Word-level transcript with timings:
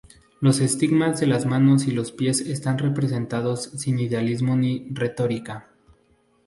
Los 0.39 0.61
estigmas 0.61 1.19
de 1.19 1.27
las 1.27 1.45
manos 1.45 1.85
y 1.85 1.91
los 1.91 2.11
pies 2.11 2.41
están 2.41 2.79
representados 2.79 3.65
sin 3.65 3.99
idealismo 3.99 4.55
ni 4.55 4.87
retórica. 4.89 5.69